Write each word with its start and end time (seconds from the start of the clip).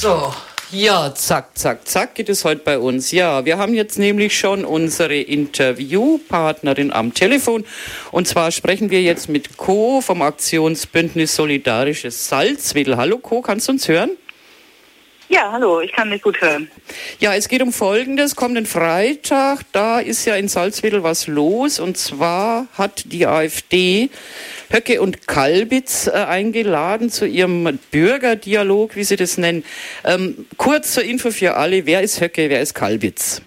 So, 0.00 0.32
ja, 0.70 1.12
zack, 1.12 1.58
zack, 1.58 1.88
zack 1.88 2.14
geht 2.14 2.28
es 2.28 2.44
heute 2.44 2.62
bei 2.64 2.78
uns. 2.78 3.10
Ja, 3.10 3.44
wir 3.44 3.58
haben 3.58 3.74
jetzt 3.74 3.98
nämlich 3.98 4.38
schon 4.38 4.64
unsere 4.64 5.16
Interviewpartnerin 5.16 6.92
am 6.92 7.14
Telefon. 7.14 7.64
Und 8.12 8.28
zwar 8.28 8.52
sprechen 8.52 8.90
wir 8.90 9.02
jetzt 9.02 9.28
mit 9.28 9.56
Co. 9.56 10.00
vom 10.00 10.22
Aktionsbündnis 10.22 11.34
Solidarisches 11.34 12.28
Salzwedel. 12.28 12.96
Hallo 12.96 13.18
Co, 13.18 13.42
kannst 13.42 13.66
du 13.66 13.72
uns 13.72 13.88
hören? 13.88 14.10
Ja, 15.30 15.52
hallo, 15.52 15.80
ich 15.82 15.92
kann 15.92 16.08
mich 16.08 16.22
gut 16.22 16.40
hören. 16.40 16.70
Ja, 17.18 17.34
es 17.34 17.48
geht 17.48 17.60
um 17.60 17.70
Folgendes. 17.70 18.34
Kommenden 18.34 18.64
Freitag, 18.64 19.60
da 19.72 19.98
ist 20.00 20.24
ja 20.24 20.36
in 20.36 20.48
Salzwedel 20.48 21.02
was 21.02 21.26
los. 21.26 21.80
Und 21.80 21.98
zwar 21.98 22.66
hat 22.72 23.04
die 23.12 23.26
AfD 23.26 24.08
Höcke 24.70 25.02
und 25.02 25.26
Kalbitz 25.26 26.06
äh, 26.06 26.12
eingeladen 26.12 27.10
zu 27.10 27.26
ihrem 27.26 27.78
Bürgerdialog, 27.90 28.96
wie 28.96 29.04
sie 29.04 29.16
das 29.16 29.36
nennen. 29.36 29.64
Ähm, 30.04 30.46
kurz 30.56 30.94
zur 30.94 31.04
Info 31.04 31.30
für 31.30 31.56
alle. 31.56 31.84
Wer 31.84 32.00
ist 32.00 32.22
Höcke, 32.22 32.48
wer 32.48 32.62
ist 32.62 32.72
Kalbitz? 32.74 33.42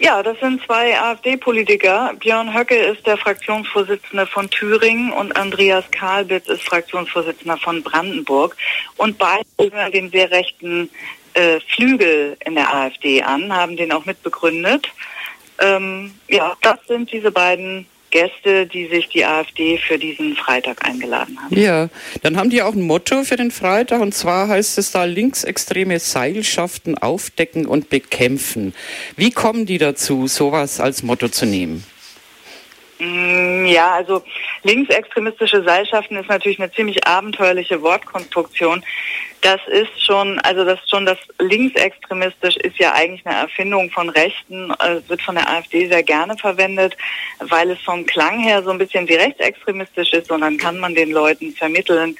Ja, 0.00 0.22
das 0.22 0.40
sind 0.40 0.64
zwei 0.64 0.98
AfD-Politiker. 0.98 2.14
Björn 2.18 2.54
Höcke 2.54 2.74
ist 2.74 3.06
der 3.06 3.18
Fraktionsvorsitzende 3.18 4.26
von 4.26 4.48
Thüringen 4.48 5.12
und 5.12 5.36
Andreas 5.36 5.84
Karlbitz 5.90 6.48
ist 6.48 6.62
Fraktionsvorsitzender 6.62 7.58
von 7.58 7.82
Brandenburg. 7.82 8.56
Und 8.96 9.18
beide 9.18 9.44
gehören 9.58 9.92
den 9.92 10.10
sehr 10.10 10.30
rechten 10.30 10.88
äh, 11.34 11.60
Flügel 11.74 12.38
in 12.46 12.54
der 12.54 12.74
AfD 12.74 13.22
an, 13.22 13.54
haben 13.54 13.76
den 13.76 13.92
auch 13.92 14.06
mitbegründet. 14.06 14.88
Ähm, 15.58 16.14
ja, 16.28 16.56
das 16.62 16.78
sind 16.88 17.12
diese 17.12 17.30
beiden 17.30 17.84
Gäste, 18.10 18.66
die 18.66 18.86
sich 18.88 19.08
die 19.08 19.24
AfD 19.24 19.78
für 19.78 19.98
diesen 19.98 20.36
Freitag 20.36 20.84
eingeladen 20.84 21.38
haben. 21.40 21.56
Ja, 21.56 21.88
dann 22.22 22.36
haben 22.36 22.50
die 22.50 22.62
auch 22.62 22.74
ein 22.74 22.82
Motto 22.82 23.24
für 23.24 23.36
den 23.36 23.50
Freitag 23.50 24.00
und 24.00 24.12
zwar 24.14 24.48
heißt 24.48 24.78
es 24.78 24.92
da 24.92 25.04
linksextreme 25.04 25.98
Seilschaften 25.98 26.98
aufdecken 26.98 27.66
und 27.66 27.88
bekämpfen. 27.88 28.74
Wie 29.16 29.30
kommen 29.30 29.66
die 29.66 29.78
dazu, 29.78 30.26
sowas 30.26 30.80
als 30.80 31.02
Motto 31.02 31.28
zu 31.28 31.46
nehmen? 31.46 31.84
Mm, 32.98 33.64
ja, 33.66 33.92
also 33.92 34.22
linksextremistische 34.62 35.62
Seilschaften 35.62 36.16
ist 36.16 36.28
natürlich 36.28 36.60
eine 36.60 36.70
ziemlich 36.70 37.06
abenteuerliche 37.06 37.80
Wortkonstruktion. 37.80 38.84
Das 39.42 39.60
ist 39.68 40.04
schon, 40.04 40.38
also 40.40 40.64
das 40.64 40.78
schon 40.88 41.06
das 41.06 41.18
linksextremistisch 41.38 42.56
ist 42.58 42.78
ja 42.78 42.92
eigentlich 42.92 43.24
eine 43.26 43.36
Erfindung 43.36 43.90
von 43.90 44.10
Rechten, 44.10 44.70
also 44.72 45.08
wird 45.08 45.22
von 45.22 45.34
der 45.34 45.48
AfD 45.48 45.88
sehr 45.88 46.02
gerne 46.02 46.36
verwendet, 46.36 46.94
weil 47.38 47.70
es 47.70 47.80
vom 47.80 48.04
Klang 48.04 48.40
her 48.40 48.62
so 48.62 48.70
ein 48.70 48.76
bisschen 48.76 49.08
wie 49.08 49.14
rechtsextremistisch 49.14 50.12
ist 50.12 50.30
und 50.30 50.42
dann 50.42 50.58
kann 50.58 50.78
man 50.78 50.94
den 50.94 51.10
Leuten 51.10 51.52
vermitteln 51.52 52.16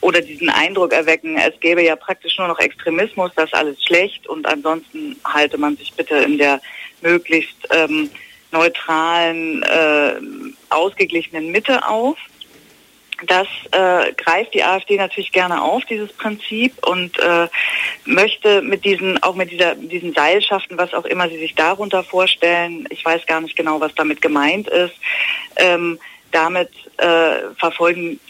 oder 0.00 0.20
diesen 0.20 0.50
Eindruck 0.50 0.92
erwecken, 0.92 1.36
es 1.36 1.58
gäbe 1.60 1.82
ja 1.82 1.96
praktisch 1.96 2.36
nur 2.38 2.48
noch 2.48 2.58
Extremismus, 2.58 3.30
das 3.36 3.46
ist 3.46 3.54
alles 3.54 3.82
schlecht 3.84 4.26
und 4.26 4.46
ansonsten 4.46 5.16
halte 5.24 5.58
man 5.58 5.76
sich 5.76 5.92
bitte 5.94 6.16
in 6.16 6.38
der 6.38 6.60
möglichst 7.00 7.56
ähm, 7.70 8.10
neutralen, 8.52 9.62
äh, 9.62 10.14
ausgeglichenen 10.70 11.50
Mitte 11.50 11.86
auf. 11.86 12.18
Das 13.24 13.46
äh, 13.70 14.12
greift 14.12 14.52
die 14.52 14.62
AfD 14.62 14.96
natürlich 14.96 15.32
gerne 15.32 15.62
auf, 15.62 15.84
dieses 15.86 16.12
Prinzip, 16.12 16.86
und 16.86 17.18
äh, 17.18 17.48
möchte 18.04 18.60
mit 18.60 18.84
diesen, 18.84 19.22
auch 19.22 19.34
mit 19.34 19.50
dieser, 19.50 19.74
diesen 19.74 20.12
Seilschaften, 20.12 20.76
was 20.76 20.92
auch 20.92 21.06
immer 21.06 21.28
sie 21.28 21.38
sich 21.38 21.54
darunter 21.54 22.04
vorstellen, 22.04 22.86
ich 22.90 23.04
weiß 23.04 23.26
gar 23.26 23.40
nicht 23.40 23.56
genau, 23.56 23.80
was 23.80 23.94
damit 23.94 24.20
gemeint 24.20 24.68
ist, 24.68 24.94
ähm, 25.56 25.98
damit 26.30 26.70
äh, 26.98 27.54
verfolgen 27.58 28.20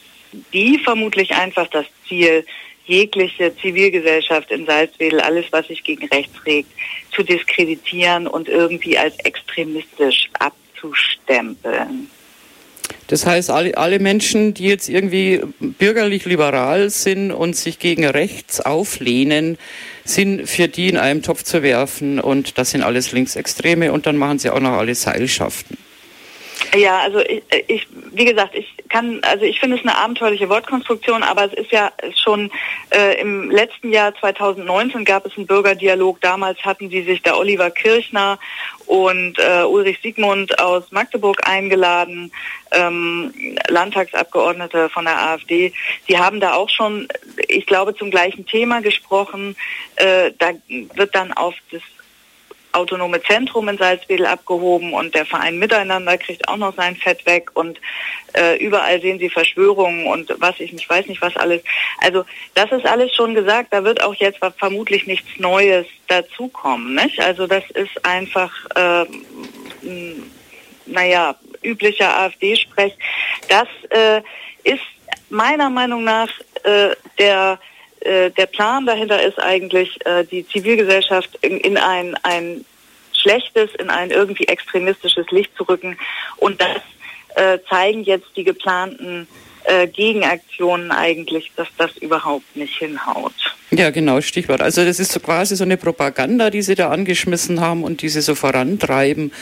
die 0.52 0.78
vermutlich 0.78 1.34
einfach 1.34 1.66
das 1.68 1.86
Ziel, 2.06 2.44
jegliche 2.84 3.56
Zivilgesellschaft 3.56 4.50
in 4.52 4.66
Salzwedel, 4.66 5.20
alles, 5.20 5.46
was 5.50 5.66
sich 5.66 5.82
gegen 5.82 6.06
rechts 6.08 6.46
regt, 6.46 6.70
zu 7.12 7.22
diskreditieren 7.22 8.26
und 8.26 8.48
irgendwie 8.48 8.96
als 8.96 9.18
extremistisch 9.20 10.28
abzustempeln. 10.38 12.10
Das 13.08 13.24
heißt, 13.24 13.50
alle, 13.50 13.76
alle 13.76 13.98
Menschen, 13.98 14.52
die 14.54 14.64
jetzt 14.64 14.88
irgendwie 14.88 15.40
bürgerlich-liberal 15.60 16.90
sind 16.90 17.30
und 17.30 17.54
sich 17.54 17.78
gegen 17.78 18.04
rechts 18.04 18.60
auflehnen, 18.60 19.58
sind 20.04 20.48
für 20.48 20.68
die 20.68 20.88
in 20.88 20.96
einem 20.96 21.22
Topf 21.22 21.42
zu 21.44 21.62
werfen 21.62 22.18
und 22.20 22.58
das 22.58 22.70
sind 22.70 22.82
alles 22.82 23.12
Linksextreme 23.12 23.92
und 23.92 24.06
dann 24.06 24.16
machen 24.16 24.38
sie 24.38 24.50
auch 24.50 24.60
noch 24.60 24.72
alle 24.72 24.94
Seilschaften. 24.94 25.78
Ja, 26.74 27.00
also 27.00 27.20
ich, 27.20 27.42
ich, 27.68 27.86
wie 28.12 28.24
gesagt, 28.24 28.54
ich 28.54 28.74
kann, 28.88 29.20
also 29.22 29.44
ich 29.44 29.60
finde 29.60 29.76
es 29.76 29.82
eine 29.82 29.96
abenteuerliche 29.96 30.48
Wortkonstruktion, 30.48 31.22
aber 31.22 31.44
es 31.44 31.52
ist 31.52 31.70
ja 31.70 31.92
schon 32.14 32.50
äh, 32.90 33.20
im 33.20 33.50
letzten 33.50 33.92
Jahr 33.92 34.14
2019 34.14 35.04
gab 35.04 35.26
es 35.26 35.36
einen 35.36 35.46
Bürgerdialog. 35.46 36.20
Damals 36.20 36.58
hatten 36.64 36.90
sie 36.90 37.02
sich 37.02 37.22
der 37.22 37.38
Oliver 37.38 37.70
Kirchner 37.70 38.38
und 38.86 39.38
äh, 39.38 39.64
Ulrich 39.64 40.00
Siegmund 40.02 40.58
aus 40.58 40.90
Magdeburg 40.92 41.46
eingeladen, 41.46 42.32
ähm, 42.72 43.32
Landtagsabgeordnete 43.68 44.88
von 44.88 45.04
der 45.04 45.20
AfD. 45.20 45.72
Die 46.08 46.18
haben 46.18 46.40
da 46.40 46.54
auch 46.54 46.70
schon, 46.70 47.08
ich 47.48 47.66
glaube, 47.66 47.94
zum 47.94 48.10
gleichen 48.10 48.46
Thema 48.46 48.80
gesprochen. 48.80 49.56
Äh, 49.96 50.32
da 50.38 50.50
wird 50.68 51.14
dann 51.14 51.32
auf 51.32 51.54
das 51.70 51.82
autonome 52.76 53.22
Zentrum 53.22 53.68
in 53.68 53.78
Salzwedel 53.78 54.26
abgehoben 54.26 54.92
und 54.92 55.14
der 55.14 55.26
Verein 55.26 55.58
Miteinander 55.58 56.18
kriegt 56.18 56.48
auch 56.48 56.56
noch 56.56 56.74
sein 56.76 56.96
Fett 56.96 57.24
weg 57.26 57.50
und 57.54 57.80
äh, 58.34 58.56
überall 58.62 59.00
sehen 59.00 59.18
Sie 59.18 59.30
Verschwörungen 59.30 60.06
und 60.06 60.34
was 60.38 60.60
ich 60.60 60.72
nicht 60.72 60.88
weiß 60.88 61.06
nicht 61.06 61.22
was 61.22 61.36
alles. 61.36 61.62
Also 61.98 62.24
das 62.54 62.70
ist 62.72 62.86
alles 62.86 63.14
schon 63.14 63.34
gesagt. 63.34 63.72
Da 63.72 63.82
wird 63.82 64.02
auch 64.02 64.14
jetzt 64.14 64.38
vermutlich 64.58 65.06
nichts 65.06 65.28
Neues 65.38 65.86
dazukommen. 66.08 66.94
Nicht? 66.94 67.18
Also 67.20 67.46
das 67.46 67.64
ist 67.70 68.04
einfach, 68.04 68.52
äh, 68.74 69.06
naja, 70.86 71.36
üblicher 71.62 72.18
AfD-Sprech. 72.18 72.94
Das 73.48 73.68
äh, 73.90 74.22
ist 74.64 74.84
meiner 75.30 75.70
Meinung 75.70 76.04
nach 76.04 76.28
äh, 76.64 76.90
der 77.18 77.58
äh, 78.00 78.30
der 78.30 78.46
Plan 78.46 78.86
dahinter 78.86 79.22
ist 79.22 79.38
eigentlich, 79.38 79.98
äh, 80.06 80.24
die 80.24 80.46
Zivilgesellschaft 80.46 81.36
in, 81.40 81.58
in 81.58 81.76
ein, 81.76 82.16
ein 82.22 82.64
schlechtes, 83.12 83.74
in 83.74 83.90
ein 83.90 84.10
irgendwie 84.10 84.46
extremistisches 84.46 85.26
Licht 85.30 85.56
zu 85.56 85.64
rücken. 85.64 85.98
Und 86.36 86.60
das 86.60 86.82
äh, 87.34 87.58
zeigen 87.68 88.02
jetzt 88.04 88.28
die 88.36 88.44
geplanten 88.44 89.26
äh, 89.64 89.86
Gegenaktionen 89.86 90.90
eigentlich, 90.90 91.52
dass 91.56 91.68
das 91.76 91.96
überhaupt 91.96 92.56
nicht 92.56 92.76
hinhaut. 92.76 93.34
Ja, 93.72 93.90
genau, 93.90 94.20
Stichwort. 94.20 94.62
Also 94.62 94.84
das 94.84 95.00
ist 95.00 95.10
so 95.10 95.18
quasi 95.18 95.56
so 95.56 95.64
eine 95.64 95.76
Propaganda, 95.76 96.50
die 96.50 96.62
Sie 96.62 96.76
da 96.76 96.90
angeschmissen 96.90 97.60
haben 97.60 97.82
und 97.82 98.00
die 98.00 98.08
Sie 98.08 98.20
so 98.20 98.36
vorantreiben 98.36 99.32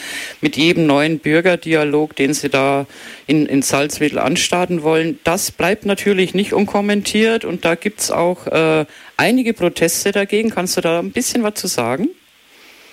mit 0.40 0.56
jedem 0.56 0.86
neuen 0.86 1.18
Bürgerdialog, 1.18 2.16
den 2.16 2.32
Sie 2.32 2.48
da 2.48 2.86
in, 3.26 3.44
in 3.44 3.60
Salzwedel 3.60 4.18
anstarten 4.18 4.82
wollen. 4.82 5.20
Das 5.24 5.50
bleibt 5.50 5.84
natürlich 5.84 6.32
nicht 6.32 6.54
unkommentiert 6.54 7.44
und 7.44 7.66
da 7.66 7.74
gibt 7.74 8.00
es 8.00 8.10
auch 8.10 8.46
äh, 8.46 8.86
einige 9.18 9.52
Proteste 9.52 10.10
dagegen. 10.10 10.48
Kannst 10.48 10.78
du 10.78 10.80
da 10.80 11.00
ein 11.00 11.12
bisschen 11.12 11.42
was 11.42 11.54
zu 11.54 11.66
sagen? 11.66 12.08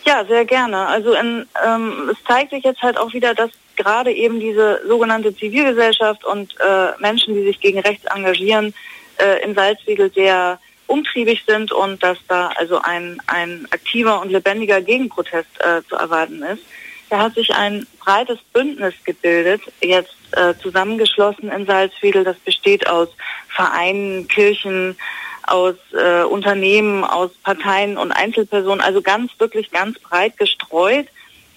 Ja, 0.06 0.26
sehr 0.26 0.44
gerne. 0.44 0.86
Also 0.88 1.14
in, 1.14 1.46
ähm, 1.66 2.10
es 2.12 2.18
zeigt 2.28 2.50
sich 2.50 2.66
jetzt 2.66 2.82
halt 2.82 2.98
auch 2.98 3.14
wieder, 3.14 3.34
dass 3.34 3.52
gerade 3.78 4.12
eben 4.12 4.42
diese 4.42 4.82
sogenannte 4.86 5.34
Zivilgesellschaft 5.34 6.26
und 6.26 6.54
äh, 6.60 7.00
Menschen, 7.00 7.36
die 7.36 7.46
sich 7.46 7.62
gegen 7.62 7.80
rechts 7.80 8.04
engagieren, 8.06 8.74
äh, 9.18 9.44
in 9.46 9.56
Salzwedel 9.56 10.12
sehr 10.14 10.60
umtriebig 10.92 11.44
sind 11.48 11.72
und 11.72 12.04
dass 12.04 12.18
da 12.28 12.52
also 12.56 12.82
ein, 12.82 13.22
ein 13.28 13.68
aktiver 13.72 14.22
und 14.22 14.32
lebendiger 14.32 14.82
Gegenprotest 14.82 15.50
äh, 15.60 15.82
zu 15.88 15.96
erwarten 15.96 16.44
ist. 16.44 16.64
Da 17.10 17.20
hat 17.20 17.36
sich 17.36 17.54
ein 17.54 17.86
breites 18.00 18.40
Bündnis 18.54 18.94
gebildet, 19.04 19.62
jetzt 19.82 20.16
äh, 20.32 20.54
zusammengeschlossen 20.62 21.52
in 21.52 21.66
Salzwedel. 21.66 22.24
Das 22.24 22.38
besteht 22.38 22.88
aus 22.88 23.10
Vereinen, 23.50 24.30
Kirchen, 24.30 24.96
aus 25.44 25.76
äh, 25.94 26.24
Unternehmen, 26.24 27.04
aus 27.04 27.32
Parteien 27.44 27.98
und 27.98 28.12
Einzelpersonen, 28.12 28.80
also 28.80 29.02
ganz, 29.02 29.32
wirklich 29.40 29.72
ganz 29.72 30.00
breit 30.00 30.38
gestreut. 30.38 31.08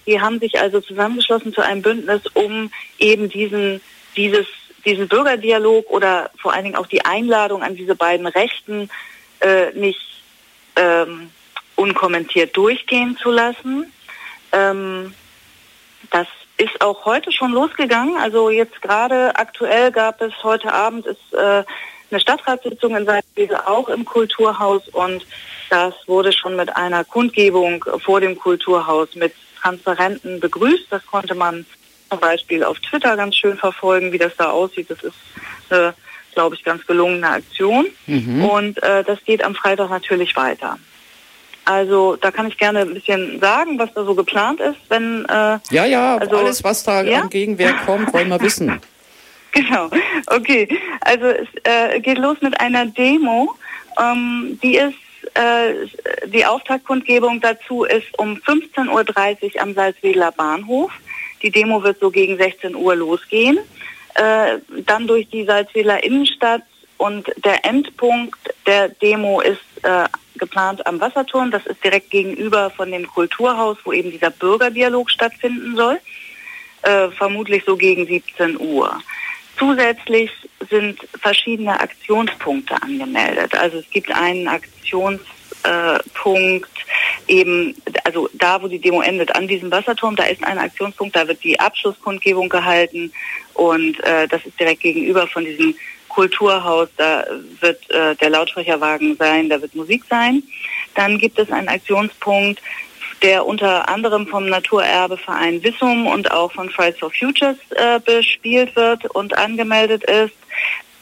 Die 0.05 0.19
haben 0.19 0.39
sich 0.39 0.59
also 0.59 0.81
zusammengeschlossen 0.81 1.53
zu 1.53 1.61
einem 1.61 1.81
Bündnis, 1.81 2.21
um 2.33 2.69
eben 2.99 3.29
diesen, 3.29 3.81
dieses, 4.17 4.47
diesen 4.85 5.07
Bürgerdialog 5.07 5.89
oder 5.89 6.31
vor 6.37 6.53
allen 6.53 6.65
Dingen 6.65 6.75
auch 6.75 6.87
die 6.87 7.05
Einladung 7.05 7.63
an 7.63 7.75
diese 7.75 7.95
beiden 7.95 8.27
Rechten 8.27 8.89
äh, 9.45 9.71
nicht 9.73 10.01
ähm, 10.75 11.29
unkommentiert 11.75 12.57
durchgehen 12.57 13.17
zu 13.17 13.31
lassen. 13.31 13.91
Ähm, 14.51 15.13
das 16.11 16.27
ist 16.57 16.81
auch 16.81 17.05
heute 17.05 17.31
schon 17.31 17.51
losgegangen. 17.51 18.17
Also 18.17 18.49
jetzt 18.49 18.81
gerade 18.81 19.35
aktuell 19.35 19.91
gab 19.91 20.21
es 20.21 20.33
heute 20.43 20.73
Abend 20.73 21.05
ist 21.05 21.33
äh, 21.33 21.63
eine 22.11 22.19
Stadtratssitzung 22.19 22.95
in 22.95 23.05
Salzwedel 23.05 23.57
auch 23.57 23.89
im 23.89 24.05
Kulturhaus 24.05 24.87
und 24.89 25.25
das 25.69 25.93
wurde 26.07 26.31
schon 26.31 26.55
mit 26.55 26.75
einer 26.75 27.03
Kundgebung 27.03 27.83
vor 28.03 28.21
dem 28.21 28.37
Kulturhaus 28.37 29.15
mit 29.15 29.33
Transparenten 29.61 30.39
begrüßt. 30.39 30.87
Das 30.89 31.05
konnte 31.07 31.35
man 31.35 31.65
zum 32.09 32.19
Beispiel 32.19 32.63
auf 32.63 32.79
Twitter 32.79 33.15
ganz 33.17 33.35
schön 33.35 33.57
verfolgen, 33.57 34.11
wie 34.11 34.19
das 34.19 34.35
da 34.37 34.51
aussieht. 34.51 34.89
Das 34.89 35.03
ist 35.03 35.15
eine 35.69 35.93
glaube 36.35 36.55
ich, 36.55 36.63
ganz 36.63 36.85
gelungene 36.85 37.27
Aktion. 37.27 37.87
Mhm. 38.05 38.45
Und 38.45 38.83
äh, 38.83 39.03
das 39.03 39.23
geht 39.25 39.43
am 39.43 39.55
Freitag 39.55 39.89
natürlich 39.89 40.35
weiter. 40.35 40.77
Also 41.65 42.15
da 42.15 42.29
kann 42.29 42.47
ich 42.47 42.57
gerne 42.59 42.81
ein 42.81 42.93
bisschen 42.93 43.39
sagen, 43.39 43.79
was 43.79 43.91
da 43.95 44.05
so 44.05 44.13
geplant 44.13 44.59
ist, 44.59 44.77
wenn 44.87 45.25
äh, 45.25 45.57
ja 45.71 45.85
ja 45.85 46.17
also, 46.17 46.37
alles 46.37 46.63
was 46.63 46.83
da 46.83 47.01
ja? 47.01 47.21
an 47.21 47.29
Gegenwehr 47.29 47.73
kommt, 47.87 48.13
wollen 48.13 48.29
wir 48.29 48.39
wissen. 48.39 48.79
genau, 49.51 49.89
okay. 50.27 50.67
Also 51.01 51.25
es 51.25 51.47
äh, 51.63 51.99
geht 52.01 52.19
los 52.19 52.37
mit 52.41 52.59
einer 52.59 52.85
Demo, 52.85 53.55
ähm, 53.99 54.59
die 54.61 54.77
ist 54.77 54.93
äh, 55.33 55.87
die 56.27 56.45
Auftaktkundgebung 56.45 57.41
dazu 57.41 57.83
ist 57.83 58.17
um 58.19 58.35
15:30 58.35 59.55
Uhr 59.55 59.61
am 59.61 59.73
Salzwedler 59.73 60.31
Bahnhof. 60.31 60.91
Die 61.41 61.49
Demo 61.49 61.83
wird 61.83 61.99
so 61.99 62.11
gegen 62.11 62.37
16 62.37 62.75
Uhr 62.75 62.95
losgehen. 62.95 63.59
Äh, 64.15 64.59
dann 64.85 65.07
durch 65.07 65.29
die 65.29 65.45
Salzwedler 65.45 66.03
Innenstadt 66.03 66.63
und 66.97 67.27
der 67.43 67.65
Endpunkt 67.65 68.37
der 68.65 68.89
Demo 68.89 69.41
ist 69.41 69.59
äh, 69.83 70.05
geplant 70.37 70.85
am 70.87 71.01
Wasserturm. 71.01 71.51
Das 71.51 71.65
ist 71.65 71.83
direkt 71.83 72.11
gegenüber 72.11 72.69
von 72.69 72.91
dem 72.91 73.07
Kulturhaus, 73.07 73.77
wo 73.83 73.91
eben 73.91 74.11
dieser 74.11 74.29
Bürgerdialog 74.29 75.11
stattfinden 75.11 75.75
soll. 75.75 75.99
Äh, 76.83 77.09
vermutlich 77.09 77.63
so 77.65 77.75
gegen 77.75 78.05
17 78.05 78.57
Uhr. 78.59 79.01
Zusätzlich 79.57 80.31
sind 80.69 80.99
verschiedene 81.19 81.79
Aktionspunkte 81.79 82.75
angemeldet. 82.81 83.55
Also 83.55 83.79
es 83.79 83.89
gibt 83.89 84.11
einen 84.11 84.47
Aktionspunkt 84.47 86.69
eben, 87.27 87.75
also 88.03 88.29
da, 88.33 88.61
wo 88.61 88.67
die 88.67 88.79
Demo 88.79 89.01
endet, 89.01 89.35
an 89.35 89.47
diesem 89.47 89.71
Wasserturm, 89.71 90.15
da 90.15 90.23
ist 90.25 90.43
ein 90.43 90.57
Aktionspunkt, 90.57 91.15
da 91.15 91.27
wird 91.27 91.43
die 91.43 91.59
Abschlusskundgebung 91.59 92.49
gehalten 92.49 93.11
und 93.53 94.03
äh, 94.03 94.27
das 94.27 94.45
ist 94.45 94.59
direkt 94.59 94.81
gegenüber 94.81 95.27
von 95.27 95.45
diesem 95.45 95.75
Kulturhaus, 96.09 96.87
da 96.97 97.25
wird 97.59 97.89
äh, 97.91 98.15
der 98.15 98.29
Lautsprecherwagen 98.29 99.17
sein, 99.17 99.49
da 99.49 99.61
wird 99.61 99.75
Musik 99.75 100.03
sein. 100.09 100.43
Dann 100.95 101.17
gibt 101.17 101.37
es 101.37 101.51
einen 101.51 101.67
Aktionspunkt, 101.67 102.61
der 103.21 103.45
unter 103.45 103.89
anderem 103.89 104.27
vom 104.27 104.47
Naturerbeverein 104.47 105.63
Wissum 105.63 106.07
und 106.07 106.31
auch 106.31 106.51
von 106.51 106.69
Fridays 106.69 106.99
for 106.99 107.11
Futures 107.11 107.57
äh, 107.71 107.99
bespielt 107.99 108.75
wird 108.75 109.05
und 109.07 109.37
angemeldet 109.37 110.03
ist. 110.03 110.35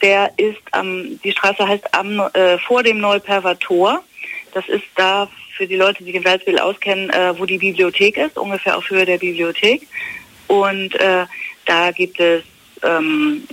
Der 0.02 0.32
ist 0.36 0.60
am, 0.72 1.20
die 1.22 1.32
Straße 1.32 1.66
heißt 1.66 1.94
am, 1.94 2.20
äh, 2.32 2.58
vor 2.58 2.82
dem 2.82 2.98
Neuperver 2.98 3.58
Tor. 3.58 4.02
Das 4.52 4.66
ist 4.68 4.84
da 4.96 5.28
für 5.56 5.66
die 5.66 5.76
Leute, 5.76 6.04
die 6.04 6.12
den 6.12 6.22
Salzwedel 6.22 6.60
auskennen, 6.60 7.10
äh, 7.10 7.38
wo 7.38 7.46
die 7.46 7.58
Bibliothek 7.58 8.16
ist, 8.16 8.36
ungefähr 8.36 8.76
auf 8.76 8.88
Höhe 8.90 9.06
der 9.06 9.18
Bibliothek. 9.18 9.82
Und 10.46 10.94
äh, 11.00 11.26
da 11.64 11.90
gibt 11.92 12.20
es 12.20 12.42
ähm, 12.82 13.44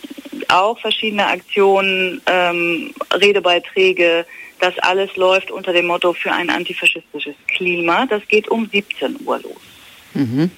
auch 0.48 0.80
verschiedene 0.80 1.28
Aktionen, 1.28 2.22
ähm, 2.26 2.94
Redebeiträge. 3.14 4.26
Das 4.60 4.78
alles 4.80 5.16
läuft 5.16 5.52
unter 5.52 5.74
dem 5.74 5.88
Motto 5.88 6.14
für 6.14 6.32
ein 6.32 6.50
antifaschistisches 6.50 7.36
Klima. 7.48 8.06
Das 8.06 8.28
geht 8.28 8.50
um 8.50 8.70
17 8.70 9.18
Uhr 9.26 9.40
los. 9.40 9.62
Mhm. 10.14 10.52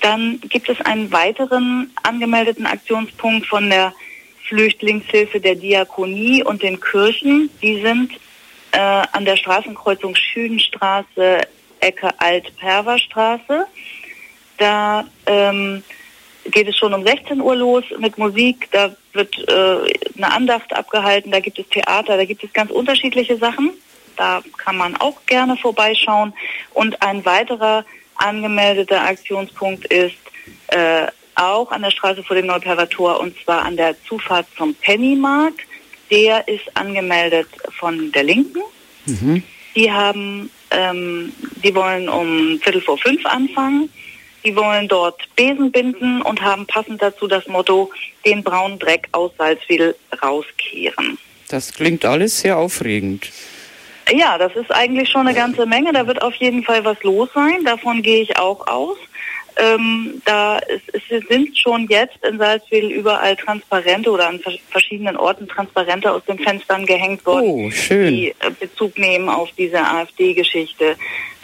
Dann 0.00 0.40
gibt 0.48 0.68
es 0.68 0.80
einen 0.80 1.12
weiteren 1.12 1.90
angemeldeten 2.02 2.66
Aktionspunkt 2.66 3.46
von 3.46 3.68
der 3.68 3.92
Flüchtlingshilfe 4.48 5.40
der 5.40 5.56
Diakonie 5.56 6.42
und 6.42 6.62
den 6.62 6.80
Kirchen. 6.80 7.50
Die 7.62 7.82
sind 7.82 8.12
äh, 8.72 8.78
an 8.78 9.24
der 9.24 9.36
Straßenkreuzung 9.36 10.14
Schüdenstraße, 10.14 11.40
Ecke 11.80 12.10
Alt-Perver-Straße. 12.18 13.66
Da 14.58 15.04
ähm, 15.26 15.82
geht 16.44 16.68
es 16.68 16.76
schon 16.76 16.94
um 16.94 17.04
16 17.04 17.40
Uhr 17.40 17.56
los 17.56 17.84
mit 17.98 18.18
Musik. 18.18 18.68
Da 18.70 18.94
wird 19.12 19.36
äh, 19.48 19.92
eine 20.16 20.32
Andacht 20.32 20.72
abgehalten, 20.74 21.30
da 21.30 21.40
gibt 21.40 21.58
es 21.58 21.68
Theater, 21.68 22.16
da 22.16 22.24
gibt 22.24 22.44
es 22.44 22.52
ganz 22.52 22.70
unterschiedliche 22.70 23.36
Sachen. 23.36 23.70
Da 24.16 24.42
kann 24.58 24.76
man 24.76 24.96
auch 24.96 25.24
gerne 25.26 25.56
vorbeischauen. 25.56 26.34
Und 26.74 27.00
ein 27.02 27.24
weiterer 27.24 27.84
angemeldeter 28.16 29.02
Aktionspunkt 29.02 29.86
ist 29.86 30.16
äh, 30.68 31.06
auch 31.34 31.72
an 31.72 31.82
der 31.82 31.90
Straße 31.90 32.22
vor 32.22 32.36
dem 32.36 32.46
Neuperver 32.46 32.88
Tor 32.88 33.20
und 33.20 33.34
zwar 33.42 33.64
an 33.64 33.76
der 33.76 33.96
Zufahrt 34.04 34.46
zum 34.56 34.74
Pennymarkt. 34.74 35.60
Der 36.10 36.46
ist 36.48 36.64
angemeldet 36.74 37.48
von 37.78 38.12
der 38.12 38.24
Linken. 38.24 38.62
Mhm. 39.06 39.42
Die 39.76 39.90
haben, 39.90 40.50
ähm, 40.70 41.32
die 41.62 41.74
wollen 41.74 42.08
um 42.08 42.58
Viertel 42.60 42.80
vor 42.80 42.98
fünf 42.98 43.24
anfangen 43.26 43.88
die 44.44 44.56
wollen 44.56 44.88
dort 44.88 45.20
Besen 45.36 45.70
binden 45.70 46.22
und 46.22 46.42
haben 46.42 46.66
passend 46.66 47.02
dazu 47.02 47.26
das 47.26 47.46
Motto, 47.46 47.90
den 48.24 48.42
braunen 48.42 48.78
Dreck 48.78 49.08
aus 49.12 49.32
Salzwedel 49.36 49.96
rauskehren. 50.22 51.18
Das 51.48 51.72
klingt 51.72 52.04
alles 52.04 52.40
sehr 52.40 52.56
aufregend. 52.56 53.30
Ja, 54.12 54.38
das 54.38 54.54
ist 54.56 54.72
eigentlich 54.72 55.08
schon 55.08 55.26
eine 55.26 55.36
ganze 55.36 55.66
Menge. 55.66 55.92
Da 55.92 56.06
wird 56.06 56.22
auf 56.22 56.34
jeden 56.34 56.64
Fall 56.64 56.84
was 56.84 57.00
los 57.02 57.28
sein. 57.34 57.64
Davon 57.64 58.02
gehe 58.02 58.22
ich 58.22 58.38
auch 58.38 58.66
aus. 58.66 58.96
Ähm, 59.56 60.22
da 60.24 60.58
ist, 60.58 60.82
es 61.10 61.26
sind 61.28 61.56
schon 61.56 61.86
jetzt 61.88 62.24
in 62.24 62.38
Salzwedel 62.38 62.90
überall 62.90 63.36
Transparente 63.36 64.10
oder 64.10 64.28
an 64.28 64.40
verschiedenen 64.70 65.16
Orten 65.16 65.48
Transparente 65.48 66.10
aus 66.10 66.24
den 66.24 66.38
Fenstern 66.38 66.86
gehängt 66.86 67.24
worden, 67.26 67.66
oh, 67.66 67.70
schön. 67.70 68.14
die 68.14 68.28
äh, 68.28 68.50
Bezug 68.58 68.98
nehmen 68.98 69.28
auf 69.28 69.50
diese 69.56 69.80
AfD-Geschichte 69.80 70.96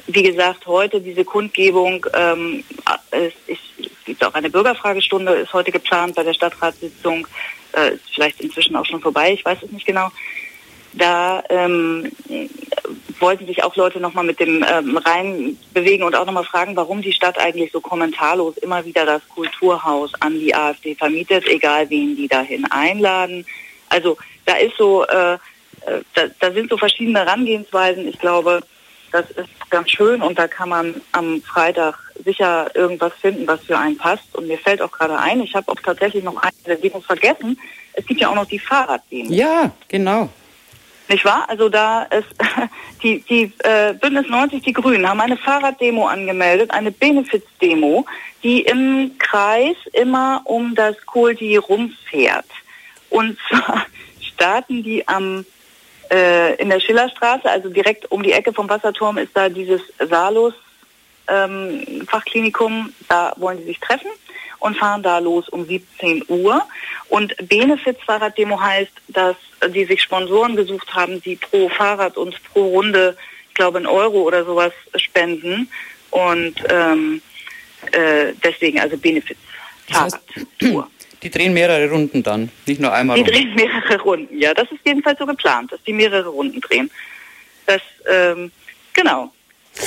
wie 0.09 0.23
gesagt, 0.23 0.67
heute 0.67 1.01
diese 1.01 1.25
Kundgebung, 1.25 2.07
ähm, 2.15 2.65
es, 3.11 3.33
es, 3.49 3.59
gibt 4.05 4.25
auch 4.25 4.35
eine 4.35 4.51
Bürgerfragestunde, 4.51 5.33
ist 5.33 5.53
heute 5.53 5.73
geplant 5.73 6.15
bei 6.15 6.23
der 6.23 6.33
Stadtratssitzung, 6.33 7.27
äh, 7.73 7.95
ist 7.95 8.15
vielleicht 8.15 8.41
inzwischen 8.41 8.77
auch 8.77 8.87
schon 8.87 9.01
vorbei, 9.01 9.33
ich 9.33 9.45
weiß 9.45 9.59
es 9.63 9.73
nicht 9.73 9.87
genau. 9.87 10.11
Da 10.93 11.43
ähm, 11.51 12.11
wollten 13.21 13.47
sich 13.47 13.63
auch 13.65 13.77
Leute 13.77 14.01
nochmal 14.01 14.25
mit 14.25 14.41
dem 14.41 14.65
ähm, 14.69 14.97
rein 14.99 15.59
bewegen 15.73 16.05
und 16.05 16.15
auch 16.15 16.27
nochmal 16.27 16.45
fragen, 16.45 16.77
warum 16.77 17.03
die 17.03 17.13
Stadt 17.13 17.39
eigentlich 17.39 17.73
so 17.73 17.81
kommentarlos 17.81 18.57
immer 18.59 18.85
wieder 18.85 19.07
das 19.07 19.23
Kulturhaus 19.29 20.13
an 20.21 20.35
die 20.35 20.55
AfD 20.55 20.95
vermietet, 20.95 21.47
egal 21.47 21.89
wen 21.91 22.17
die 22.17 22.29
dahin 22.29 22.65
einladen. 22.71 23.47
Also 23.89 24.17
da 24.45 24.57
ist 24.57 24.77
so, 24.77 25.05
äh, 25.07 25.35
äh 25.35 25.39
da, 26.15 26.23
da 26.41 26.53
sind 26.53 26.71
so 26.71 26.77
verschiedene 26.77 27.21
Herangehensweisen. 27.21 28.09
Ich 28.09 28.19
glaube, 28.19 28.61
das 29.13 29.31
ist 29.31 29.71
ganz 29.71 29.91
schön 29.91 30.21
und 30.21 30.39
da 30.39 30.49
kann 30.49 30.69
man 30.69 31.01
am 31.13 31.41
Freitag 31.43 31.99
sicher 32.25 32.69
irgendwas 32.75 33.13
finden, 33.15 33.47
was 33.47 33.63
für 33.65 33.79
einen 33.79 33.97
passt. 33.97 34.35
Und 34.35 34.47
mir 34.47 34.59
fällt 34.59 34.83
auch 34.83 34.93
gerade 34.93 35.19
ein, 35.19 35.41
ich 35.41 35.55
habe 35.55 35.71
auch 35.71 35.81
tatsächlich 35.83 36.25
noch 36.25 36.37
eine 36.43 36.77
Demos 36.77 37.05
vergessen. 37.05 37.59
Es 37.93 38.05
gibt 38.07 38.21
ja 38.21 38.29
auch 38.29 38.35
noch 38.35 38.47
die 38.47 38.59
Fahrraddemo. 38.59 39.33
Ja, 39.33 39.73
genau. 39.89 40.29
Nicht 41.09 41.25
wahr? 41.25 41.45
Also 41.49 41.69
da 41.69 42.03
ist 42.05 42.29
die, 43.03 43.21
die 43.21 43.53
äh, 43.63 43.95
Bündnis 43.95 44.29
90, 44.29 44.63
die 44.63 44.73
Grünen, 44.73 45.09
haben 45.09 45.21
eine 45.21 45.37
Fahrraddemo 45.37 46.07
angemeldet, 46.07 46.71
eine 46.73 46.91
Benefits-Demo, 46.91 48.05
die 48.43 48.63
im 48.63 49.17
Kreis 49.19 49.77
immer 49.93 50.43
um 50.45 50.75
das 50.75 50.97
Kohldi 51.07 51.57
rumfährt. 51.57 52.47
Und 53.11 53.39
zwar 53.49 53.87
starten 54.21 54.83
die 54.83 55.07
am 55.07 55.45
äh, 56.11 56.55
in 56.57 56.71
der 56.71 56.81
Schillerstraße, 56.81 57.49
also 57.49 57.69
direkt 57.69 58.11
um 58.11 58.23
die 58.23 58.33
Ecke 58.33 58.53
vom 58.53 58.69
Wasserturm, 58.69 59.19
ist 59.19 59.37
da 59.37 59.49
dieses 59.49 59.81
Salus 59.99 60.55
ähm, 61.29 62.07
Fachklinikum. 62.09 62.93
Da 63.09 63.33
wollen 63.37 63.59
sie 63.59 63.65
sich 63.65 63.81
treffen 63.81 64.11
und 64.59 64.77
fahren 64.77 65.03
da 65.03 65.19
los 65.19 65.49
um 65.49 65.67
17 65.67 66.25
Uhr. 66.29 66.63
Und 67.09 67.35
Benefits 67.49 68.03
Fahrraddemo 68.05 68.61
heißt, 68.61 68.93
dass 69.09 69.37
die 69.69 69.85
sich 69.85 70.03
Sponsoren 70.03 70.57
gesucht 70.57 70.95
haben, 70.95 71.23
die 71.23 71.37
pro 71.37 71.69
Fahrrad 71.69 72.17
und 72.17 72.43
pro 72.45 72.67
Runde, 72.69 73.17
ich 73.49 73.55
glaube, 73.55 73.79
einen 73.79 73.87
Euro 73.87 74.23
oder 74.23 74.45
sowas 74.45 74.73
spenden. 74.97 75.69
Und 76.11 76.55
ähm, 76.69 77.23
äh, 77.93 78.33
deswegen 78.43 78.81
also 78.81 78.97
Benefits 78.97 79.41
Fahrradtour. 79.89 80.91
Die 81.23 81.31
drehen 81.31 81.55
mehrere 81.55 81.91
Runden 81.91 82.23
dann, 82.23 82.51
nicht 82.67 82.81
nur 82.81 82.93
einmal. 82.93 83.17
Die 83.17 83.23
rum. 83.23 83.31
drehen 83.31 83.55
mehrere 83.55 84.01
Runden, 84.01 84.39
ja. 84.39 84.55
Das 84.55 84.71
ist 84.71 84.81
jedenfalls 84.85 85.19
so 85.19 85.27
geplant, 85.27 85.73
dass 85.73 85.83
die 85.85 85.93
mehrere 85.93 86.29
Runden 86.29 86.61
drehen. 86.61 86.91
Das, 87.67 87.81
ähm, 88.09 88.53
genau. 88.93 89.33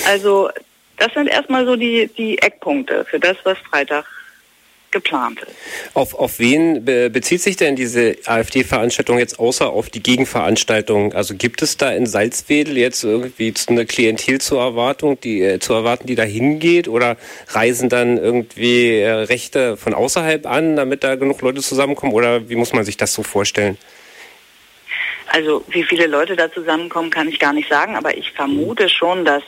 Also 0.06 0.50
das 0.98 1.14
sind 1.14 1.28
erstmal 1.28 1.66
so 1.66 1.76
die, 1.76 2.10
die 2.18 2.38
Eckpunkte 2.40 3.06
für 3.06 3.20
das, 3.20 3.38
was 3.44 3.58
Freitag 3.60 4.06
geplant 4.92 5.42
ist. 5.42 5.56
Auf, 5.94 6.16
auf 6.16 6.40
wen 6.40 6.86
be 6.86 7.10
bezieht 7.10 7.42
sich 7.42 7.56
denn 7.56 7.76
diese 7.76 8.16
AfD-Veranstaltung 8.26 9.20
jetzt 9.20 9.40
außer 9.40 9.70
auf 9.70 9.90
die 9.90 10.02
Gegenveranstaltung? 10.02 11.14
Also 11.14 11.36
gibt 11.36 11.62
es 11.62 11.78
da 11.78 11.92
in 11.92 12.06
Salzwedel 12.06 12.78
jetzt 12.78 13.04
irgendwie 13.04 13.54
eine 13.68 13.86
Klientel 13.86 14.42
zur 14.42 14.62
Erwartung, 14.62 15.20
die 15.22 15.42
äh, 15.42 15.60
zu 15.60 15.74
erwarten, 15.74 16.08
die 16.08 16.16
da 16.16 16.24
hingeht? 16.24 16.88
Oder 16.88 17.18
reisen 17.50 17.90
dann 17.90 18.18
irgendwie 18.18 19.00
äh, 19.00 19.10
Rechte 19.10 19.78
von 19.78 19.94
außerhalb 19.94 20.46
an, 20.46 20.76
damit 20.76 21.04
da 21.04 21.16
genug 21.16 21.42
Leute 21.42 21.62
zusammenkommen? 21.62 22.14
Oder 22.14 22.50
wie 22.50 22.56
muss 22.56 22.74
man 22.74 22.84
sich 22.84 22.98
das 22.98 23.14
so 23.14 23.24
vorstellen? 23.24 23.78
Also 25.32 25.64
wie 25.70 25.84
viele 25.84 26.08
Leute 26.08 26.36
da 26.36 26.52
zusammenkommen, 26.52 27.12
kann 27.12 27.28
ich 27.28 27.40
gar 27.40 27.54
nicht 27.54 27.70
sagen, 27.70 27.96
aber 27.96 28.18
ich 28.18 28.32
vermute 28.32 28.90
schon, 28.90 29.26
dass 29.26 29.44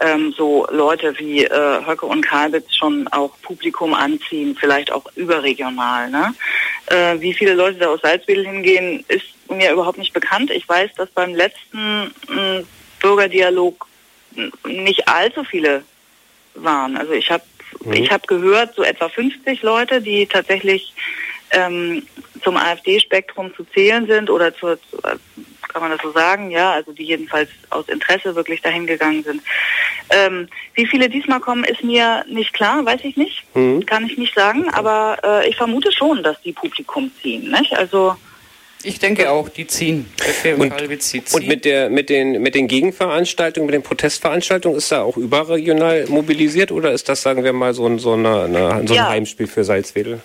ähm, 0.00 0.34
so 0.36 0.66
Leute 0.70 1.18
wie 1.18 1.44
äh, 1.44 1.86
Höcke 1.86 2.06
und 2.06 2.22
Kalbitz 2.22 2.74
schon 2.74 3.06
auch 3.08 3.32
Publikum 3.42 3.94
anziehen, 3.94 4.56
vielleicht 4.58 4.90
auch 4.90 5.04
überregional. 5.14 6.10
Ne? 6.10 6.34
Äh, 6.86 7.20
wie 7.20 7.32
viele 7.32 7.54
Leute 7.54 7.78
da 7.78 7.88
aus 7.88 8.00
Salzwedel 8.00 8.46
hingehen, 8.46 9.04
ist 9.08 9.26
mir 9.50 9.72
überhaupt 9.72 9.98
nicht 9.98 10.12
bekannt. 10.12 10.50
Ich 10.50 10.68
weiß, 10.68 10.90
dass 10.96 11.08
beim 11.10 11.34
letzten 11.34 12.14
äh, 12.28 12.64
Bürgerdialog 13.00 13.86
nicht 14.66 15.06
allzu 15.06 15.44
viele 15.44 15.84
waren. 16.54 16.96
Also 16.96 17.12
ich 17.12 17.30
habe 17.30 17.44
mhm. 17.84 17.92
ich 17.92 18.10
habe 18.10 18.26
gehört, 18.26 18.74
so 18.74 18.82
etwa 18.82 19.08
50 19.08 19.62
Leute, 19.62 20.00
die 20.00 20.26
tatsächlich 20.26 20.92
ähm, 21.50 22.06
zum 22.42 22.56
AfD-Spektrum 22.56 23.54
zu 23.54 23.64
zählen 23.64 24.06
sind 24.06 24.30
oder 24.30 24.54
zur, 24.54 24.78
zu, 24.90 24.98
kann 25.74 25.82
man 25.82 25.90
das 25.90 26.00
so 26.02 26.12
sagen, 26.12 26.50
ja, 26.50 26.72
also 26.72 26.92
die 26.92 27.02
jedenfalls 27.02 27.50
aus 27.70 27.88
Interesse 27.88 28.34
wirklich 28.36 28.62
dahin 28.62 28.86
gegangen 28.86 29.24
sind. 29.24 29.42
Ähm, 30.08 30.48
wie 30.74 30.86
viele 30.86 31.08
diesmal 31.08 31.40
kommen, 31.40 31.64
ist 31.64 31.82
mir 31.82 32.24
nicht 32.28 32.52
klar, 32.52 32.84
weiß 32.86 33.00
ich 33.02 33.16
nicht, 33.16 33.42
mhm. 33.54 33.84
kann 33.84 34.06
ich 34.06 34.16
nicht 34.16 34.34
sagen, 34.34 34.68
aber 34.70 35.18
äh, 35.24 35.48
ich 35.48 35.56
vermute 35.56 35.90
schon, 35.90 36.22
dass 36.22 36.40
die 36.42 36.52
Publikum 36.52 37.10
ziehen, 37.20 37.50
nicht? 37.50 37.76
Also 37.76 38.16
ich 38.84 38.98
denke 38.98 39.30
auch, 39.30 39.48
die 39.48 39.66
ziehen. 39.66 40.06
Und, 40.58 41.00
ziehen. 41.00 41.24
und 41.32 41.46
mit, 41.46 41.64
der, 41.64 41.88
mit, 41.88 42.10
den, 42.10 42.42
mit 42.42 42.54
den 42.54 42.68
Gegenveranstaltungen, 42.68 43.66
mit 43.66 43.74
den 43.74 43.82
Protestveranstaltungen, 43.82 44.76
ist 44.76 44.92
da 44.92 45.02
auch 45.02 45.16
überregional 45.16 46.04
mobilisiert 46.08 46.70
oder 46.70 46.92
ist 46.92 47.08
das, 47.08 47.22
sagen 47.22 47.44
wir 47.44 47.54
mal, 47.54 47.72
so 47.72 47.86
ein, 47.86 47.98
so 47.98 48.12
eine, 48.12 48.42
eine, 48.42 48.68
so 48.86 48.92
ein 48.92 48.98
ja. 48.98 49.08
Heimspiel 49.08 49.46
für 49.46 49.64
Salzwedel? 49.64 50.20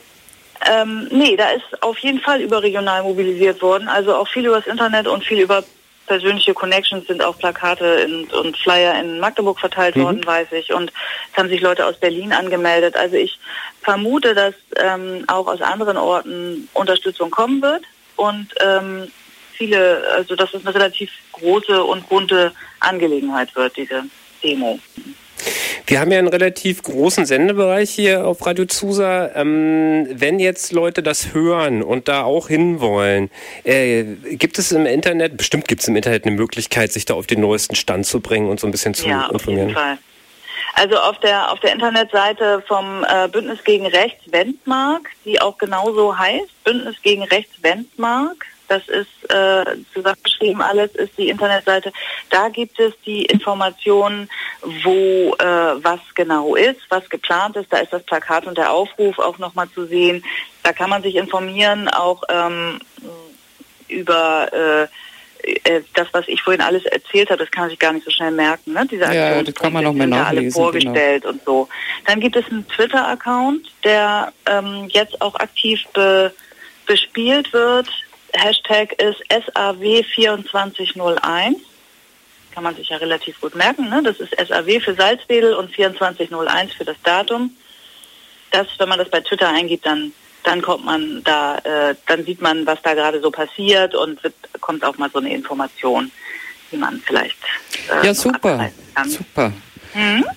Ähm, 0.65 1.07
nee, 1.11 1.35
da 1.35 1.51
ist 1.51 1.81
auf 1.81 1.97
jeden 1.99 2.19
Fall 2.19 2.41
überregional 2.41 3.03
mobilisiert 3.03 3.61
worden. 3.61 3.87
Also 3.87 4.15
auch 4.15 4.27
viel 4.27 4.45
übers 4.45 4.67
Internet 4.67 5.07
und 5.07 5.23
viel 5.23 5.39
über 5.39 5.63
persönliche 6.09 6.53
Connections 6.53 7.07
sind 7.07 7.23
auch 7.23 7.37
Plakate 7.37 7.85
in, 7.85 8.25
und 8.31 8.57
Flyer 8.57 8.99
in 8.99 9.19
Magdeburg 9.19 9.59
verteilt 9.59 9.95
mhm. 9.95 10.03
worden, 10.03 10.25
weiß 10.25 10.51
ich. 10.53 10.73
Und 10.73 10.91
es 11.31 11.37
haben 11.37 11.49
sich 11.49 11.61
Leute 11.61 11.85
aus 11.85 11.97
Berlin 11.97 12.33
angemeldet. 12.33 12.97
Also 12.97 13.15
ich 13.15 13.39
vermute, 13.81 14.33
dass 14.33 14.55
ähm, 14.75 15.23
auch 15.27 15.47
aus 15.47 15.61
anderen 15.61 15.97
Orten 15.97 16.67
Unterstützung 16.73 17.29
kommen 17.29 17.61
wird. 17.61 17.83
Und 18.15 18.47
ähm, 18.59 19.09
viele, 19.53 20.03
also 20.15 20.35
dass 20.35 20.53
es 20.53 20.65
eine 20.65 20.75
relativ 20.75 21.11
große 21.31 21.83
und 21.83 22.09
bunte 22.09 22.51
Angelegenheit 22.79 23.55
wird, 23.55 23.77
diese 23.77 24.03
Demo. 24.43 24.79
Wir 25.89 25.99
haben 25.99 26.11
ja 26.11 26.19
einen 26.19 26.27
relativ 26.27 26.83
großen 26.83 27.25
Sendebereich 27.25 27.89
hier 27.89 28.27
auf 28.27 28.45
Radio 28.45 28.65
Zusa. 28.65 29.31
Ähm, 29.33 30.07
wenn 30.11 30.37
jetzt 30.37 30.71
Leute 30.71 31.01
das 31.01 31.33
hören 31.33 31.81
und 31.81 32.07
da 32.07 32.21
auch 32.21 32.47
hinwollen, 32.47 33.31
äh, 33.63 34.03
gibt 34.03 34.59
es 34.59 34.71
im 34.71 34.85
Internet, 34.85 35.35
bestimmt 35.35 35.67
gibt 35.67 35.81
es 35.81 35.87
im 35.87 35.95
Internet 35.95 36.27
eine 36.27 36.35
Möglichkeit, 36.35 36.93
sich 36.93 37.05
da 37.05 37.15
auf 37.15 37.25
den 37.25 37.41
neuesten 37.41 37.73
Stand 37.73 38.05
zu 38.05 38.19
bringen 38.19 38.49
und 38.49 38.59
so 38.59 38.67
ein 38.67 38.71
bisschen 38.71 38.93
zu 38.93 39.07
ja, 39.07 39.29
informieren? 39.31 39.35
Auf 39.35 39.47
jeden 39.47 39.73
Fall. 39.73 39.97
Also 40.75 40.95
auf 40.99 41.19
der 41.21 41.51
auf 41.51 41.59
der 41.61 41.73
Internetseite 41.73 42.63
vom 42.67 43.03
äh, 43.09 43.27
Bündnis 43.27 43.63
gegen 43.63 43.87
Rechts 43.87 44.31
Wendmark, 44.31 45.09
die 45.25 45.41
auch 45.41 45.57
genauso 45.57 46.15
heißt, 46.15 46.63
Bündnis 46.65 47.01
gegen 47.01 47.23
Rechts 47.23 47.63
Wendmark, 47.63 48.45
das 48.69 48.87
ist 48.87 49.31
äh, 49.31 49.65
zusammengeschrieben 49.93 50.61
alles, 50.61 50.93
ist 50.95 51.17
die 51.17 51.29
Internetseite. 51.29 51.91
Da 52.29 52.49
gibt 52.49 52.79
es 52.79 52.93
die 53.05 53.25
Informationen, 53.25 54.29
wo 54.83 55.35
äh, 55.39 55.83
was 55.83 55.99
genau 56.15 56.55
ist, 56.55 56.79
was 56.89 57.09
geplant 57.09 57.55
ist. 57.55 57.73
Da 57.73 57.79
ist 57.79 57.91
das 57.91 58.03
Plakat 58.03 58.45
und 58.45 58.57
der 58.57 58.71
Aufruf 58.71 59.17
auch 59.19 59.39
nochmal 59.39 59.69
zu 59.69 59.85
sehen. 59.85 60.23
Da 60.63 60.71
kann 60.71 60.89
man 60.89 61.01
sich 61.01 61.15
informieren, 61.15 61.87
auch 61.87 62.23
ähm, 62.29 62.79
über 63.87 64.53
äh, 64.53 64.83
äh 64.83 65.81
das, 65.95 66.07
was 66.11 66.27
ich 66.27 66.41
vorhin 66.41 66.61
alles 66.61 66.85
erzählt 66.85 67.31
habe, 67.31 67.39
das 67.39 67.51
kann 67.51 67.63
man 67.63 67.69
sich 67.71 67.79
gar 67.79 67.93
nicht 67.93 68.05
so 68.05 68.11
schnell 68.11 68.31
merken. 68.31 68.73
Ne? 68.73 68.85
Diese 68.89 69.11
ja, 69.11 69.41
das 69.41 69.55
kann 69.55 69.73
man 69.73 69.83
noch 69.83 69.93
mehr 69.93 70.07
nachlesen. 70.07 70.37
Alle 70.37 70.51
vorgestellt 70.51 71.23
genau. 71.23 71.33
und 71.33 71.43
so. 71.43 71.69
Dann 72.05 72.19
gibt 72.19 72.35
es 72.35 72.45
einen 72.51 72.67
Twitter-Account, 72.67 73.67
der 73.83 74.31
ähm, 74.45 74.87
jetzt 74.89 75.19
auch 75.21 75.35
aktiv 75.35 75.83
be 75.93 76.31
bespielt 76.85 77.53
wird. 77.53 77.87
Hashtag 78.33 78.93
ist 79.01 79.21
SAW2401. 79.31 81.55
Kann 82.53 82.63
man 82.63 82.75
sich 82.75 82.89
ja 82.89 82.97
relativ 82.97 83.39
gut 83.39 83.55
merken. 83.55 83.89
Ne? 83.89 84.03
Das 84.03 84.19
ist 84.19 84.35
SAW 84.37 84.79
für 84.79 84.95
Salzwedel 84.95 85.53
und 85.53 85.73
2401 85.73 86.73
für 86.73 86.85
das 86.85 86.97
Datum. 87.03 87.55
Das, 88.51 88.67
wenn 88.77 88.89
man 88.89 88.99
das 88.99 89.09
bei 89.09 89.21
Twitter 89.21 89.49
eingibt, 89.49 89.85
dann 89.85 90.11
dann 90.43 90.61
kommt 90.61 90.85
man 90.85 91.21
da, 91.23 91.57
äh, 91.57 91.95
dann 92.07 92.25
sieht 92.25 92.41
man, 92.41 92.65
was 92.65 92.81
da 92.81 92.93
gerade 92.93 93.21
so 93.21 93.31
passiert 93.31 93.95
und 93.95 94.21
wird, 94.23 94.33
kommt 94.61 94.83
auch 94.83 94.97
mal 94.97 95.09
so 95.11 95.19
eine 95.19 95.33
Information, 95.33 96.11
die 96.71 96.77
man 96.77 97.01
vielleicht. 97.05 97.37
Äh, 97.89 98.07
ja, 98.07 98.13
super. 98.13 98.69
Super. 99.05 99.53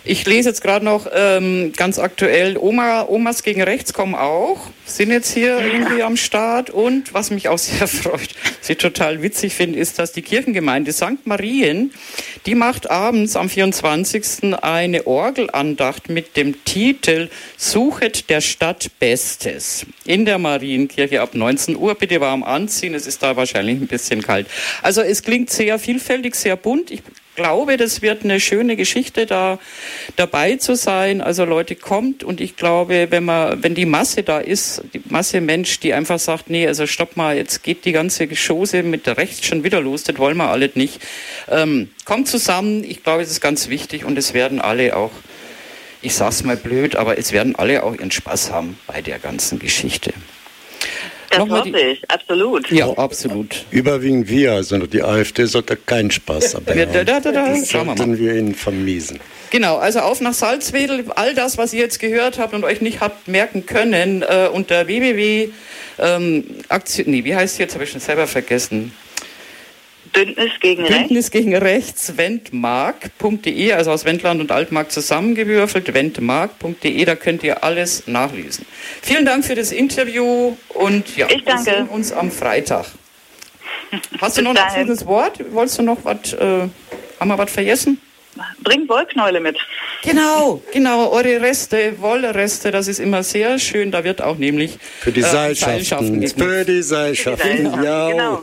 Ich 0.04 0.24
lese 0.24 0.48
jetzt 0.48 0.62
gerade 0.62 0.84
noch 0.84 1.06
ähm, 1.12 1.72
ganz 1.76 1.98
aktuell, 1.98 2.56
Oma, 2.56 3.02
Omas 3.02 3.42
gegen 3.42 3.62
Rechts 3.62 3.92
kommen 3.92 4.14
auch, 4.14 4.70
sind 4.86 5.10
jetzt 5.10 5.32
hier 5.32 5.58
irgendwie 5.58 6.02
am 6.02 6.16
Start. 6.16 6.70
Und 6.70 7.12
was 7.12 7.30
mich 7.30 7.48
auch 7.48 7.58
sehr 7.58 7.86
freut, 7.86 8.30
was 8.60 8.70
ich 8.70 8.78
total 8.78 9.22
witzig 9.22 9.54
finde, 9.54 9.78
ist, 9.78 9.98
dass 9.98 10.12
die 10.12 10.22
Kirchengemeinde 10.22 10.92
St. 10.92 11.26
Marien, 11.26 11.92
die 12.46 12.54
macht 12.54 12.90
abends 12.90 13.36
am 13.36 13.48
24. 13.48 14.54
eine 14.62 15.06
Orgelandacht 15.06 16.08
mit 16.08 16.36
dem 16.36 16.64
Titel 16.64 17.28
Suchet 17.56 18.30
der 18.30 18.40
Stadt 18.40 18.90
Bestes 18.98 19.86
in 20.04 20.24
der 20.24 20.38
Marienkirche 20.38 21.20
ab 21.20 21.34
19 21.34 21.76
Uhr. 21.76 21.94
Bitte 21.94 22.20
warm 22.20 22.42
anziehen, 22.42 22.94
es 22.94 23.06
ist 23.06 23.22
da 23.22 23.36
wahrscheinlich 23.36 23.80
ein 23.80 23.86
bisschen 23.86 24.22
kalt. 24.22 24.46
Also 24.82 25.02
es 25.02 25.22
klingt 25.22 25.50
sehr 25.50 25.78
vielfältig, 25.78 26.34
sehr 26.34 26.56
bunt. 26.56 26.90
Ich 26.90 27.02
glaube, 27.34 27.76
das 27.76 28.02
wird 28.02 28.24
eine 28.24 28.40
schöne 28.40 28.76
Geschichte, 28.76 29.26
da 29.26 29.58
dabei 30.16 30.56
zu 30.56 30.76
sein. 30.76 31.20
Also 31.20 31.44
Leute 31.44 31.76
kommt 31.76 32.24
und 32.24 32.40
ich 32.40 32.56
glaube, 32.56 33.08
wenn 33.10 33.24
man, 33.24 33.62
wenn 33.62 33.74
die 33.74 33.86
Masse 33.86 34.22
da 34.22 34.38
ist, 34.38 34.82
die 34.92 35.02
Masse 35.08 35.40
Mensch, 35.40 35.80
die 35.80 35.94
einfach 35.94 36.18
sagt, 36.18 36.50
nee, 36.50 36.66
also 36.66 36.86
stopp 36.86 37.16
mal, 37.16 37.36
jetzt 37.36 37.62
geht 37.62 37.84
die 37.84 37.92
ganze 37.92 38.26
Geschosse 38.26 38.82
mit 38.82 39.06
rechts 39.08 39.46
schon 39.46 39.64
wieder 39.64 39.80
los, 39.80 40.04
das 40.04 40.18
wollen 40.18 40.36
wir 40.36 40.48
alle 40.48 40.70
nicht. 40.74 41.00
Ähm, 41.48 41.90
kommt 42.04 42.28
zusammen, 42.28 42.84
ich 42.84 43.02
glaube, 43.02 43.22
es 43.22 43.30
ist 43.30 43.40
ganz 43.40 43.68
wichtig 43.68 44.04
und 44.04 44.18
es 44.18 44.34
werden 44.34 44.60
alle 44.60 44.96
auch, 44.96 45.12
ich 46.02 46.14
sag's 46.14 46.42
mal 46.42 46.56
blöd, 46.56 46.96
aber 46.96 47.18
es 47.18 47.32
werden 47.32 47.56
alle 47.56 47.82
auch 47.82 47.94
ihren 47.94 48.10
Spaß 48.10 48.50
haben 48.50 48.78
bei 48.86 49.02
der 49.02 49.18
ganzen 49.18 49.58
Geschichte. 49.58 50.12
Das 51.32 51.48
hoffe 51.48 51.80
ich, 51.80 52.10
absolut. 52.10 52.70
Ja, 52.70 52.90
absolut. 52.90 53.64
Überwiegend 53.70 54.28
wir, 54.28 54.52
also 54.52 54.78
die 54.86 55.02
AfD 55.02 55.46
sollte 55.46 55.76
keinen 55.76 56.10
Spaß 56.10 56.54
haben. 56.54 56.78
Ja, 56.78 56.86
da, 56.86 57.04
da, 57.04 57.20
da, 57.20 57.32
da. 57.32 57.48
Das 57.48 57.68
sollten 57.68 58.18
wir 58.18 58.34
ihnen 58.34 58.54
vermiesen. 58.54 59.18
Genau, 59.50 59.76
also 59.76 60.00
auf 60.00 60.20
nach 60.20 60.34
Salzwedel. 60.34 61.04
All 61.14 61.34
das, 61.34 61.58
was 61.58 61.72
ihr 61.74 61.80
jetzt 61.80 62.00
gehört 62.00 62.38
habt 62.38 62.54
und 62.54 62.64
euch 62.64 62.80
nicht 62.80 63.00
habt 63.00 63.28
merken 63.28 63.66
können, 63.66 64.22
äh, 64.22 64.48
unter 64.52 64.86
www. 64.86 65.48
Ähm, 65.98 66.44
Aktion, 66.68 67.10
nee, 67.10 67.24
wie 67.24 67.34
heißt 67.34 67.54
es 67.54 67.58
jetzt? 67.58 67.74
Habe 67.74 67.84
ich 67.84 67.90
schon 67.90 68.00
selber 68.00 68.26
vergessen. 68.26 68.92
Bündnis 70.12 70.52
gegen 70.60 70.82
Rechts. 70.82 70.98
Bündnis 70.98 71.30
gegen 71.30 71.56
Rechts, 71.56 72.16
wendmark.de, 72.16 73.72
also 73.72 73.90
aus 73.90 74.04
Wendland 74.04 74.40
und 74.40 74.52
Altmark 74.52 74.92
zusammengewürfelt, 74.92 75.94
wendmark.de, 75.94 77.04
da 77.04 77.14
könnt 77.14 77.42
ihr 77.42 77.64
alles 77.64 78.06
nachlesen. 78.06 78.66
Vielen 79.00 79.24
Dank 79.24 79.44
für 79.44 79.54
das 79.54 79.72
Interview 79.72 80.56
und 80.68 81.16
ja, 81.16 81.26
ich 81.28 81.44
danke. 81.44 81.66
wir 81.66 81.74
sehen 81.74 81.88
uns 81.88 82.12
am 82.12 82.30
Freitag. 82.30 82.86
Hast 84.20 84.38
du 84.38 84.42
noch 84.42 84.50
ein 84.50 84.58
abschließendes 84.58 85.06
Wort? 85.06 85.40
Wolltest 85.52 85.78
du 85.78 85.82
noch 85.82 86.04
was, 86.04 86.32
äh, 86.34 86.68
haben 87.18 87.28
wir 87.28 87.38
was 87.38 87.50
vergessen? 87.50 88.00
Bringt 88.62 88.88
Wollknäule 88.88 89.40
mit. 89.40 89.58
Genau, 90.02 90.62
genau, 90.72 91.10
eure 91.10 91.42
Reste, 91.42 92.00
Wollreste, 92.00 92.70
das 92.70 92.88
ist 92.88 92.98
immer 92.98 93.22
sehr 93.22 93.58
schön. 93.58 93.90
Da 93.90 94.04
wird 94.04 94.22
auch 94.22 94.38
nämlich 94.38 94.78
für 95.00 95.12
die 95.12 95.20
äh, 95.20 95.24
Seilschaften, 95.24 95.84
Seilschaften 95.84 96.28
für 96.28 96.64
die 96.64 96.82
Seilschaften, 96.82 97.82
ja. 97.82 98.10
Genau. 98.10 98.40